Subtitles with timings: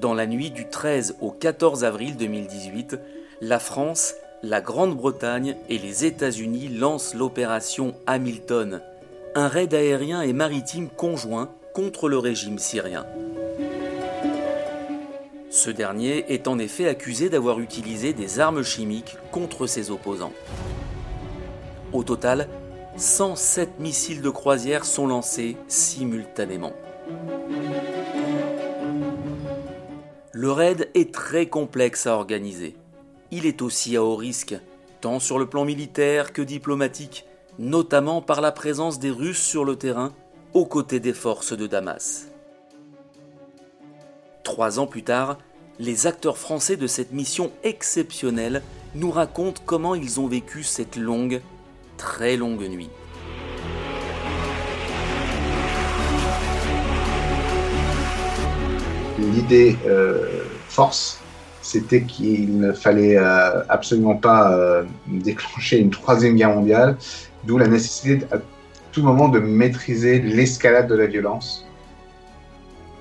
[0.00, 2.96] Dans la nuit du 13 au 14 avril 2018,
[3.42, 8.80] la France, la Grande-Bretagne et les États-Unis lancent l'opération Hamilton,
[9.34, 13.04] un raid aérien et maritime conjoint contre le régime syrien.
[15.50, 20.32] Ce dernier est en effet accusé d'avoir utilisé des armes chimiques contre ses opposants.
[21.92, 22.48] Au total,
[22.96, 26.72] 107 missiles de croisière sont lancés simultanément.
[30.40, 32.74] Le raid est très complexe à organiser.
[33.30, 34.56] Il est aussi à haut risque,
[35.02, 37.26] tant sur le plan militaire que diplomatique,
[37.58, 40.14] notamment par la présence des Russes sur le terrain
[40.54, 42.28] aux côtés des forces de Damas.
[44.42, 45.36] Trois ans plus tard,
[45.78, 48.62] les acteurs français de cette mission exceptionnelle
[48.94, 51.42] nous racontent comment ils ont vécu cette longue,
[51.98, 52.88] très longue nuit.
[59.20, 61.20] L'idée euh, force,
[61.60, 66.96] c'était qu'il ne fallait euh, absolument pas euh, déclencher une troisième guerre mondiale,
[67.44, 68.38] d'où la nécessité à
[68.92, 71.66] tout moment de maîtriser l'escalade de la violence.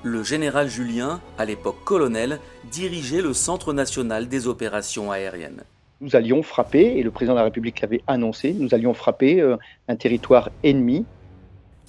[0.03, 5.63] Le général Julien, à l'époque colonel, dirigeait le Centre national des opérations aériennes.
[6.01, 9.41] Nous allions frapper, et le président de la République l'avait annoncé, nous allions frapper
[9.87, 11.05] un territoire ennemi.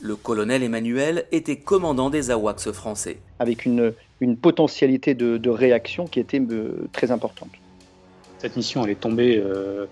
[0.01, 3.19] Le colonel Emmanuel était commandant des AWACS français.
[3.39, 7.51] Avec une, une potentialité de, réaction qui était euh, très importante.
[8.39, 9.87] Cette mission, elle est tombée euh,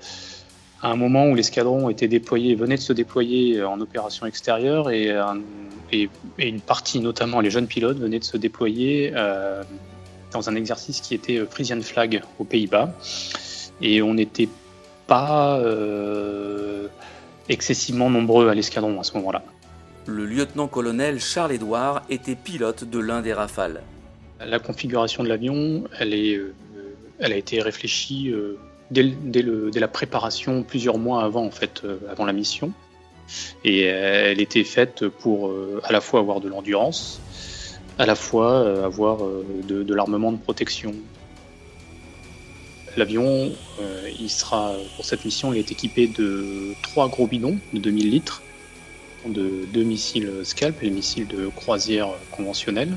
[0.83, 5.15] à un moment où l'escadron était déployé, venait de se déployer en opération extérieure et,
[5.93, 9.63] et, une partie, notamment les jeunes pilotes, venaient de se déployer euh,
[10.33, 12.95] dans un exercice qui était Frisian Flag aux Pays-Bas.
[13.83, 14.49] Et on n'était
[15.07, 15.61] pas
[17.49, 19.43] excessivement nombreux à l'escadron à ce moment-là.
[20.09, 23.83] Le lieutenant-colonel Charles-Édouard était pilote de l'un des Rafales.
[24.41, 26.55] La configuration de l'avion, elle, euh,
[27.21, 28.57] a été réfléchie euh,
[28.91, 29.05] dès,
[29.79, 31.51] la préparation, plusieurs mois avant,
[31.85, 32.73] euh, la mission.
[33.67, 35.53] Et elle était faite pour
[35.83, 37.21] à la fois avoir de l'endurance,
[37.99, 39.19] à la fois avoir
[39.69, 40.95] de, l'armement de protection.
[42.97, 43.53] L'avion,
[44.19, 48.43] il sera pour cette mission, il est équipé de trois gros bidons de 2000 litres,
[49.29, 52.97] de deux missiles Scalp, les missiles de croisière conventionnels,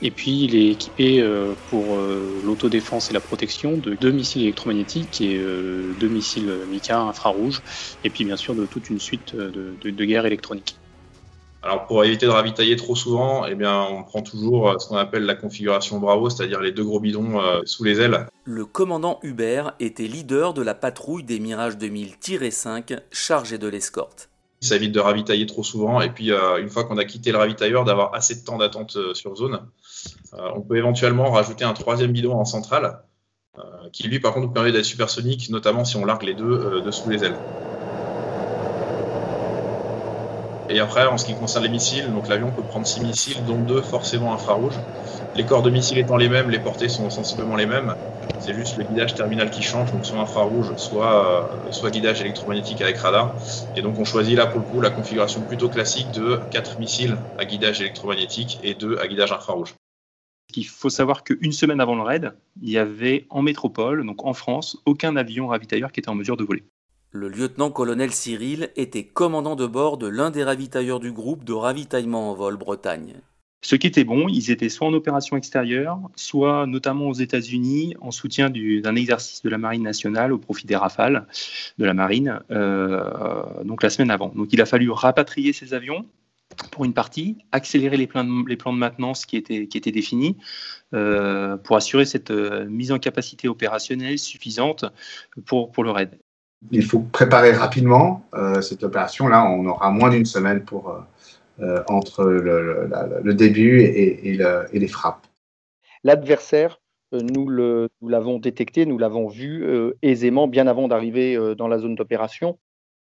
[0.00, 4.42] et puis il est équipé euh, pour euh, l'autodéfense et la protection de deux missiles
[4.42, 7.62] électromagnétiques et euh, deux missiles Mika infrarouges,
[8.04, 10.76] et puis bien sûr de toute une suite de, de, guerres électroniques.
[11.62, 15.24] Alors pour éviter de ravitailler trop souvent, eh bien, on prend toujours ce qu'on appelle
[15.24, 18.28] la configuration Bravo, c'est-à-dire les deux gros bidons sous les ailes.
[18.44, 24.30] Le commandant Hubert était leader de la patrouille des Mirage 2000-5 chargée de l'escorte.
[24.60, 26.00] Ça évite de ravitailler trop souvent.
[26.00, 28.96] Et puis, euh, une fois qu'on a quitté le ravitailleur, d'avoir assez de temps d'attente
[28.96, 29.60] euh, sur zone.
[30.34, 33.02] Euh, on peut éventuellement rajouter un troisième bidon en centrale,
[33.92, 37.10] qui lui, par contre, nous permet d'être supersonique, notamment si on largue les deux dessous
[37.10, 37.36] les ailes.
[40.70, 43.58] Et après, en ce qui concerne les missiles, donc l'avion peut prendre six missiles, dont
[43.58, 44.78] deux forcément infrarouges.
[45.34, 47.94] Les corps de missiles étant les mêmes, les portées sont sensiblement les mêmes.
[48.40, 52.80] C'est juste le guidage terminal qui change, donc soit infrarouge, soit, euh, soit guidage électromagnétique
[52.80, 53.34] avec radar.
[53.76, 57.16] Et donc on choisit là pour le coup la configuration plutôt classique de 4 missiles
[57.38, 59.74] à guidage électromagnétique et 2 à guidage infrarouge.
[60.56, 64.32] Il faut savoir qu'une semaine avant le raid, il y avait en métropole, donc en
[64.32, 66.64] France, aucun avion ravitailleur qui était en mesure de voler.
[67.10, 72.30] Le lieutenant-colonel Cyril était commandant de bord de l'un des ravitailleurs du groupe de ravitaillement
[72.30, 73.20] en vol Bretagne.
[73.60, 78.12] Ce qui était bon, ils étaient soit en opération extérieure, soit notamment aux États-Unis en
[78.12, 81.26] soutien d'un exercice de la Marine nationale au profit des rafales
[81.76, 84.28] de la Marine, euh, donc la semaine avant.
[84.28, 86.06] Donc il a fallu rapatrier ces avions
[86.70, 90.36] pour une partie, accélérer les plans de, maintenance qui étaient, qui étaient définis
[90.94, 94.84] euh, pour assurer cette euh, mise en capacité opérationnelle suffisante
[95.46, 96.16] pour, pour le raid.
[96.70, 98.24] Il faut préparer rapidement
[98.60, 99.28] cette opération.
[99.28, 100.92] Là, on aura moins d'une semaine pour
[101.60, 104.38] euh, entre le, début et,
[104.72, 105.26] les frappes.
[106.04, 106.80] L'adversaire,
[107.12, 107.48] euh, nous
[108.08, 112.58] l'avons détecté, nous l'avons vu euh, aisément bien avant d'arriver dans la zone d'opération.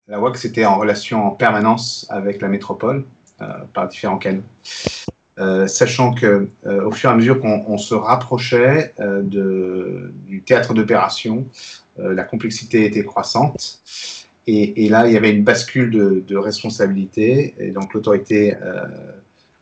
[0.07, 3.05] La WAC était en relation en permanence avec la métropole
[3.73, 4.43] par différents canaux.
[5.67, 11.49] sachant que au fur et à mesure qu'on se rapprochait du théâtre d'opération,
[11.97, 13.83] la complexité était croissante
[14.47, 15.91] et, là, il y avait une bascule
[16.27, 17.55] de, responsabilité.
[17.59, 18.87] Et donc, l'autorité euh,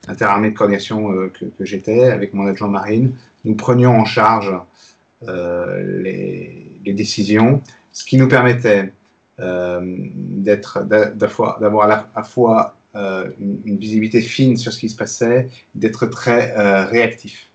[0.08, 3.14] interarmée de coordination euh, que, j'étais, avec mon adjoint marine,
[3.44, 4.52] nous prenions en charge
[5.22, 7.62] euh, les, décisions,
[7.92, 8.92] ce qui nous permettait
[9.38, 15.48] euh, d'être, d'avoir à la fois une, une, visibilité fine sur ce qui se passait,
[15.74, 17.51] d'être très réactif.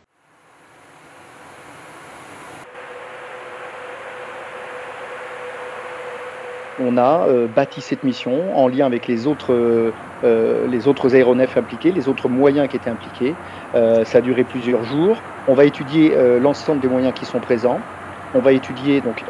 [6.77, 9.93] On a bâti cette mission en lien avec les autres,
[10.23, 13.39] les autres aéronefs impliqués, les autres moyens qui étaient impliqués.
[13.73, 15.23] ça a duré plusieurs jours.
[15.45, 17.87] On va étudier l'ensemble des moyens qui sont présents.
[18.33, 19.25] On va étudier donc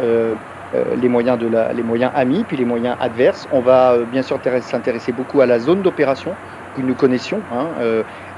[0.73, 3.47] les moyens de la, les moyens amis, puis les moyens adverses.
[3.51, 6.37] On va bien sûr s'intéresser beaucoup à la zone d'opération
[6.73, 7.45] que nous connaissions.
[7.49, 7.75] Hein,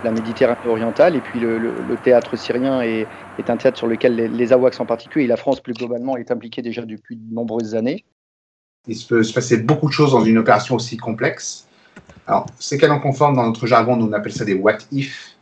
[0.03, 1.15] la Méditerranée orientale.
[1.15, 3.09] Et puis le, théâtre syrien est,
[3.47, 6.61] un théâtre sur lequel les, AWACS en particulier et la France plus globalement est impliquée
[6.61, 8.05] déjà depuis de nombreuses années.
[8.89, 11.67] Il peut se passer beaucoup de choses dans une opération aussi complexe.
[12.25, 15.37] Alors, ces canons conformes, dans notre jargon, nous on appelle ça des what if.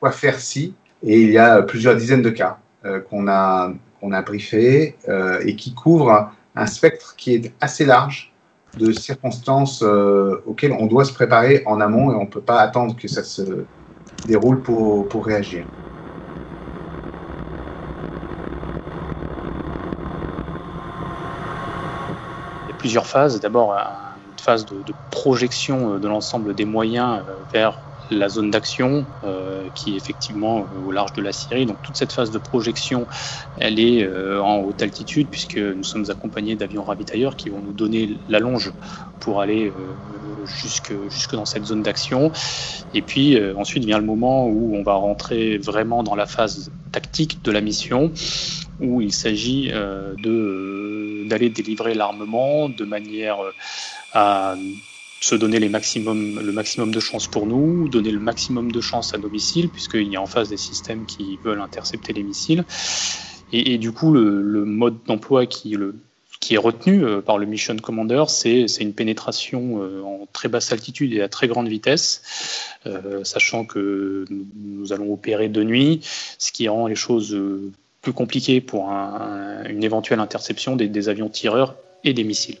[0.00, 0.74] quoi faire si?
[1.04, 5.54] Et il y a plusieurs dizaines de cas euh, qu'on a, a briefés euh, et
[5.54, 8.32] qui couvrent un spectre qui est assez large
[8.78, 12.60] de circonstances euh, auxquelles on doit se préparer en amont et on ne peut pas
[12.60, 13.64] attendre que ça se
[14.26, 15.64] déroule pour, pour réagir.
[22.66, 23.38] Il y a plusieurs phases.
[23.40, 27.78] D'abord, une phase de, projection de l'ensemble des moyens euh, vers
[28.10, 31.66] la zone d'action euh, qui est effectivement euh, au large de la Syrie.
[31.66, 33.06] Donc toute cette phase de projection,
[33.56, 37.72] elle est euh, en haute altitude puisque nous sommes accompagnés d'avions ravitailleurs qui vont nous
[37.72, 38.72] donner la longe
[39.18, 39.72] pour aller
[40.46, 42.32] jusque, jusque dans cette zone d'action.
[42.94, 47.42] Et puis ensuite vient le moment où on va rentrer vraiment dans la phase tactique
[47.44, 48.12] de la mission
[48.80, 53.38] où il s'agit de d'aller délivrer l'armement de manière
[54.12, 54.56] à
[55.20, 59.14] se donner les maximum, le maximum de chances pour nous, donner le maximum de chances
[59.14, 62.64] à nos missiles, puisqu'il y a en face des systèmes qui veulent intercepter les missiles.
[63.52, 65.76] Et, du coup, le, mode d'emploi qui,
[66.40, 70.72] qui est retenu euh, par le Mission Commander, c'est une pénétration euh, en très basse
[70.72, 72.22] altitude et à très grande vitesse,
[72.86, 76.00] euh, sachant que nous, allons opérer de nuit,
[76.38, 77.38] ce qui rend les choses
[78.00, 82.56] plus compliquées pour une éventuelle interception des avions tireurs et des missiles.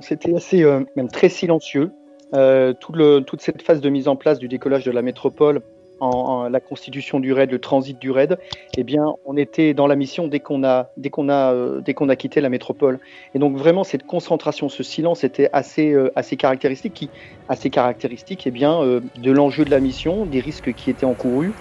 [0.00, 0.64] c'était assez,
[0.96, 1.90] même très silencieux.
[2.32, 5.62] Toute cette phase de mise en place du décollage de la métropole,
[6.00, 8.38] la constitution du raid, le transit du raid,
[8.76, 12.98] eh bien, on était dans la mission dès qu'on a, euh, quitté la métropole.
[13.34, 17.10] Et donc vraiment cette concentration, ce silence était assez, assez caractéristique,
[17.48, 21.52] assez caractéristique, eh bien, de l'enjeu de la mission, des risques qui étaient encourus,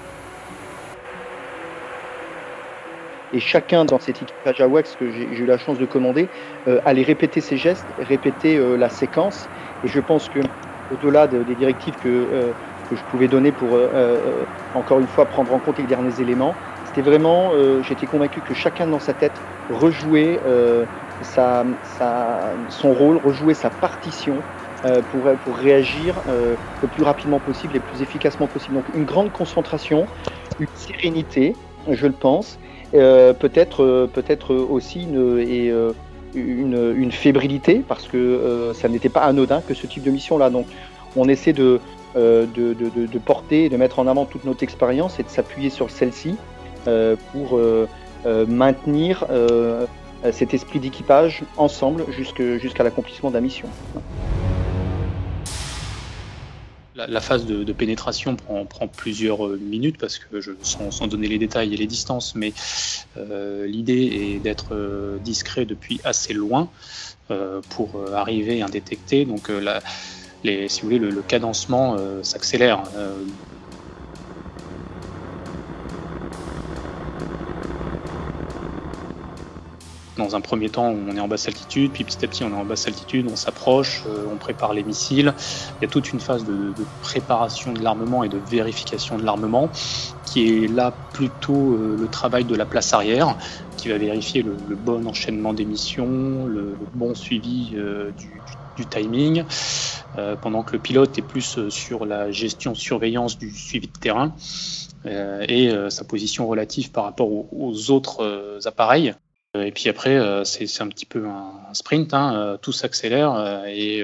[3.32, 6.30] et chacun dans cette équipage AWACS que j'ai eu la chance de commander
[6.68, 9.50] euh, allait répéter ses gestes, répéter euh, la séquence.
[9.84, 10.40] Et je pense que
[10.90, 12.54] au-delà des directives que, euh,
[12.90, 13.80] que, je pouvais donner pour
[14.74, 16.56] encore une fois prendre en compte les derniers éléments,
[16.86, 17.52] c'était vraiment,
[17.82, 20.42] j'étais convaincu que chacun dans sa tête rejouait
[21.22, 21.66] sa,
[22.68, 24.44] son rôle, rejouait sa partition.
[25.12, 28.76] pour, pour réagir le plus rapidement possible et le plus efficacement possible.
[28.76, 30.08] Donc une grande concentration,
[30.60, 31.56] une sérénité,
[31.90, 32.60] je le pense,
[32.94, 35.92] euh, peut-être euh, peut-être aussi une, et, euh,
[36.34, 40.50] une, une, fébrilité parce que ça n'était pas anodin que ce type de mission là.
[40.50, 40.66] Donc
[41.16, 41.80] on essaie de,
[42.20, 45.90] de, de, porter et de mettre en avant toute notre expérience et de s'appuyer sur
[45.90, 46.36] celle-ci
[47.32, 47.60] pour
[48.48, 49.26] maintenir
[50.32, 53.70] cet esprit d'équipage ensemble jusqu'à l'accomplissement de la mission
[57.08, 61.78] la, phase de, pénétration prend, plusieurs euh, minutes parce que sans, donner les détails et
[61.78, 62.54] les distances, mais
[63.18, 66.70] euh, l'idée est d'être euh, discret depuis assez loin
[67.70, 69.24] pour arriver indétecté.
[69.24, 69.52] Donc,
[70.44, 72.84] si vous voulez, le, cadencement s'accélère.
[80.20, 82.60] Dans un premier temps, on est en basse altitude, puis petit à petit, on est
[82.60, 85.34] en basse altitude, on s'approche, euh, on prépare les missiles.
[85.80, 89.70] Il y a toute une phase de, préparation de l'armement et de vérification de l'armement,
[90.26, 93.38] qui est là plutôt euh, le travail de la place arrière,
[93.78, 98.12] qui va vérifier le, bon enchaînement des missions, le, bon suivi euh,
[98.76, 99.46] du, timing,
[100.42, 104.34] pendant que le pilote est plus sur la gestion, surveillance du suivi de terrain.
[105.06, 109.14] et sa position relative par rapport aux autres appareils.
[109.56, 113.64] Euh, et puis après, euh, c'est un petit peu un sprint, hein, euh, tout s'accélère
[113.68, 114.04] et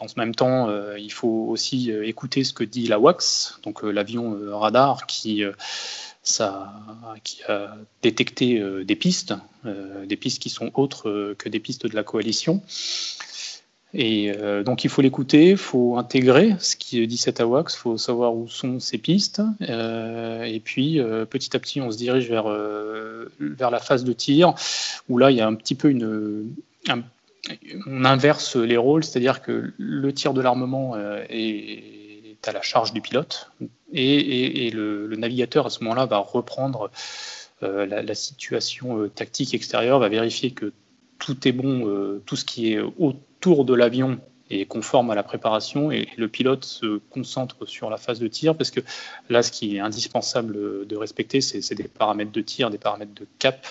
[0.00, 5.06] en même temps, il faut aussi écouter ce que dit la WAX, donc l'avion radar
[5.08, 5.42] qui
[6.44, 6.72] a
[8.02, 12.62] détecté des pistes, des pistes qui sont autres que des pistes de la coalition.
[13.94, 17.78] Et euh, donc il faut l'écouter, il faut intégrer ce qui dit cet AWACS, il
[17.78, 19.40] faut savoir où sont ces pistes.
[19.62, 22.48] Euh, et puis euh, petit à petit, on se dirige vers,
[23.40, 24.54] vers la phase de tir,
[25.08, 26.52] où là, il y a un petit peu une...
[27.86, 30.94] on inverse les rôles, c'est-à-dire que le tir de l'armement
[31.30, 33.50] est à la charge du pilote,
[33.92, 36.90] et, le, navigateur à ce moment-là va reprendre
[37.62, 40.74] la, situation tactique extérieure, va vérifier que
[41.18, 42.80] tout est bon, tout ce qui est
[43.38, 44.18] autour de l'avion
[44.50, 48.56] est conforme à la préparation et le pilote se concentre sur la phase de tir
[48.56, 48.80] parce que
[49.28, 53.26] là, ce qui est indispensable de respecter, c'est des paramètres de tir, des paramètres de
[53.38, 53.66] cap,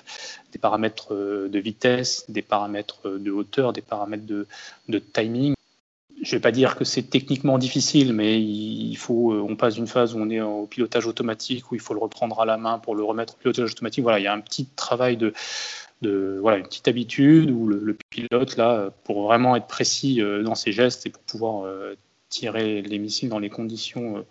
[0.54, 5.54] des paramètres de vitesse, des paramètres de hauteur, des paramètres de, timing.
[6.22, 9.88] Je ne vais pas dire que c'est techniquement difficile, mais il faut, on passe d'une
[9.88, 12.80] phase où on est au pilotage automatique, où il faut le reprendre à la main
[12.80, 14.04] pour le remettre au pilotage automatique.
[14.04, 15.34] Voilà, il y a un petit travail de,
[16.02, 21.06] une petite habitude où le, pilote, là, pour vraiment être précis euh, dans ses gestes
[21.06, 21.96] et pour pouvoir euh,
[22.30, 24.22] tirer les missiles dans les conditions euh,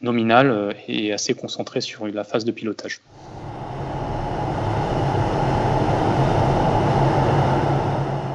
[0.00, 3.00] nominales, est assez concentré sur la phase de pilotage.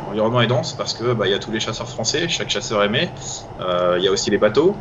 [0.08, 3.10] L'environnement est dense parce que bah, y a tous les chasseurs français, chaque chasseur aimé.
[3.60, 4.76] Il y a aussi les bateaux,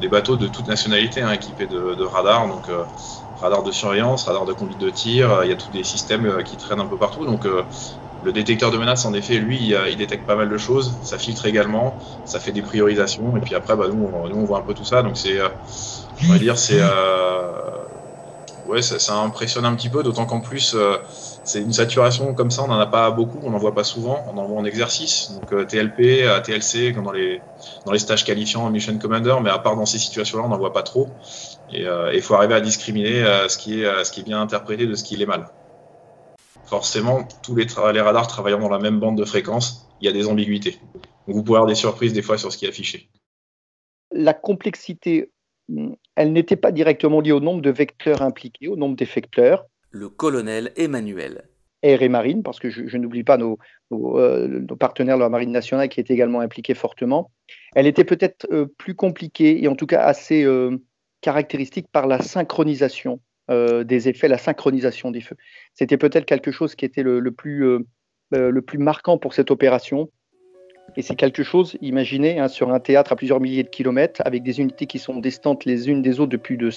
[0.00, 2.46] des bateaux de toute nationalité hein, équipés de, de radars.
[2.46, 2.70] Donc
[3.42, 6.26] radar de surveillance, radar de conduite de tir, euh, il y a tous des systèmes
[6.26, 7.26] euh, qui traînent un peu partout.
[7.26, 7.62] Donc euh,
[8.24, 10.94] le détecteur de menaces, en effet, lui, il, détecte pas mal de choses.
[11.02, 13.36] Ça filtre également, ça fait des priorisations.
[13.36, 15.02] Et puis après, bah, nous, on, voit un peu tout ça.
[15.02, 15.40] Donc c'est,
[16.22, 16.80] on va dire, c'est,
[18.68, 20.04] ouais, ça, impressionne un petit peu.
[20.04, 20.76] D'autant qu'en plus,
[21.42, 22.62] c'est une saturation comme ça.
[22.62, 24.24] On n'en a pas beaucoup, on n'en voit pas souvent.
[24.32, 25.32] On en voit en exercice.
[25.32, 27.42] Donc TLP, TLC, comme dans les
[27.86, 29.34] dans les stages qualifiants en Mission Commander.
[29.42, 31.08] Mais à part dans ces situations-là, on n'en voit pas trop.
[31.72, 34.24] Et euh, il faut arriver à discriminer euh, ce, qui est, euh, ce qui est
[34.24, 35.48] bien interprété de ce qui est mal.
[36.66, 40.12] Forcément, tous les, les radars travaillant dans la même bande de fréquence, il y a
[40.12, 40.78] des ambiguïtés.
[41.26, 43.08] Donc vous pouvez avoir des surprises des fois sur ce qui est affiché.
[44.10, 45.30] La complexité,
[46.16, 49.64] elle n'était pas directement liée au nombre de vecteurs impliqués, au nombre d'effecteurs.
[49.90, 51.48] Le colonel Emmanuel.
[51.82, 53.58] Air et Marine, parce que je, n'oublie pas nos,
[53.90, 57.32] nos, partenaires de la Marine nationale qui étaient également impliqués fortement.
[57.74, 58.46] Elle était peut-être
[58.78, 60.46] plus compliquée et en tout cas assez,
[61.22, 65.36] caractéristique par la synchronisation euh, des effets, la synchronisation des feux.
[65.74, 67.78] C'était peut-être quelque chose qui était le, plus, euh,
[68.34, 70.10] euh, le plus marquant pour cette opération.
[70.96, 74.42] Et c'est quelque chose, imaginez, hein, sur un théâtre à plusieurs milliers de kilomètres, avec
[74.42, 76.70] des unités qui sont distantes les unes des autres depuis de,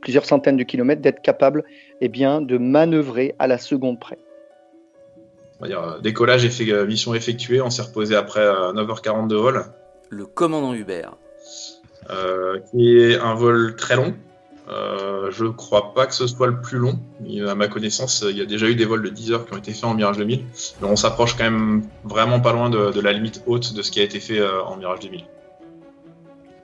[0.00, 1.64] plusieurs centaines de kilomètres, d'être capable
[2.00, 4.18] eh bien, de manœuvrer à la seconde près.
[5.60, 9.64] On va dire, décollage et mission effectuée, on s'est reposé après 9h40 de vol.
[10.08, 11.16] Le commandant Hubert.
[12.10, 14.14] Euh, qui est un vol très long.
[14.70, 16.98] Euh, je ne crois pas que ce soit le plus long.
[17.46, 19.58] à ma connaissance, il y a déjà eu des vols de 10 heures qui ont
[19.58, 20.40] été faits en Mirage 2000.
[20.80, 24.00] Mais on s'approche quand même vraiment pas loin de, la limite haute de ce qui
[24.00, 25.24] a été fait euh, en Mirage 2000.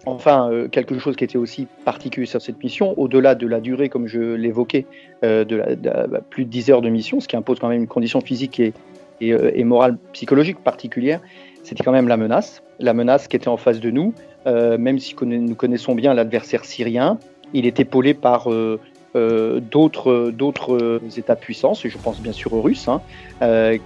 [0.06, 4.06] Enfin, quelque chose qui était aussi particulier sur cette mission, au-delà de la durée, comme
[4.06, 4.84] je l'évoquais,
[5.22, 8.20] de, bah, plus de 10 heures de mission, ce qui impose quand même une condition
[8.20, 11.20] physique et, morale psychologique particulière,
[11.62, 12.62] c'était quand même la menace.
[12.80, 14.12] La menace qui était en face de nous,
[14.46, 17.18] même si nous connaissons bien l'adversaire syrien,
[17.54, 18.80] il est épaulé par euh,
[19.16, 23.00] euh, d'autres États puissances, et je pense bien sûr aux Russes, hein,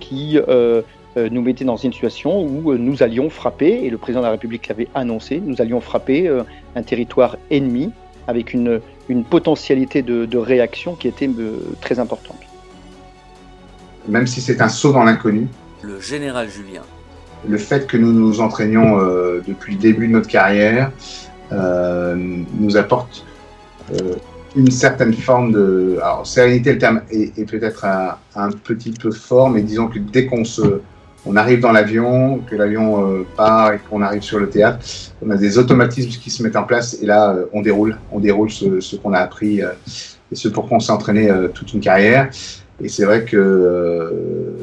[0.00, 0.38] qui
[1.16, 4.68] nous mettaient dans une situation où nous allions frapper, et le président de la République
[4.68, 6.30] l'avait annoncé, nous allions frapper
[6.76, 7.90] un territoire ennemi
[8.26, 8.80] avec une,
[9.28, 11.28] potentialité de, réaction qui était
[11.80, 12.40] très importante.
[14.06, 15.48] Même si c'est un saut dans l'inconnu.
[15.82, 16.82] Le général Julien
[17.46, 20.90] le fait que nous nous entraînions euh, depuis le début de notre carrière
[21.52, 22.14] euh,
[22.58, 23.24] nous apporte
[23.92, 24.14] euh,
[24.56, 25.98] une certaine forme de.
[26.02, 30.44] Alors, sérénité, le terme est, peut-être un, petit peu fort, mais disons que dès qu'on
[30.44, 30.80] se.
[31.26, 34.78] On arrive dans l'avion, que l'avion part et qu'on arrive sur le théâtre,
[35.20, 37.98] on a des automatismes qui se mettent en place et là, on déroule.
[38.12, 41.80] On déroule ce, qu'on a appris et ce pour quoi on s'est entraîné toute une
[41.80, 42.30] carrière.
[42.80, 44.54] Et c'est vrai que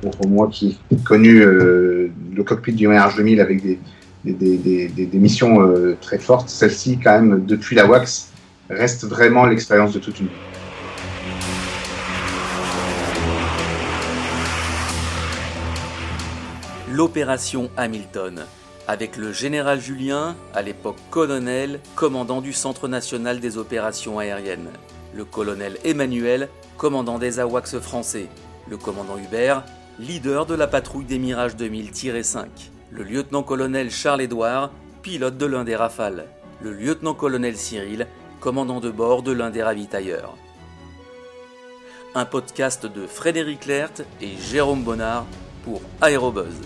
[0.00, 3.78] pour moi qui ai connu euh, le cockpit du Mirage 2000 avec des,
[4.24, 8.32] des, missions euh, très fortes, celle-ci, quand même, depuis la WAX,
[8.70, 10.32] reste vraiment l'expérience de toute une vie.
[16.92, 18.44] L'opération Hamilton,
[18.88, 24.70] avec le général Julien, à l'époque colonel, commandant du Centre national des opérations aériennes,
[25.14, 26.48] le colonel Emmanuel,
[26.78, 28.28] commandant des AWACS français,
[28.68, 29.64] le commandant Hubert,
[29.98, 32.46] leader de la patrouille des Mirages 2000-5,
[32.90, 34.70] le lieutenant-colonel Charles-Édouard,
[35.02, 36.26] pilote de l'un des Rafales,
[36.60, 38.06] le lieutenant-colonel Cyril,
[38.40, 40.36] commandant de bord de l'un des ravitailleurs.
[42.14, 45.24] Un podcast de Frédéric Lert et Jérôme Bonnard
[45.64, 46.60] pour Aérobuzz.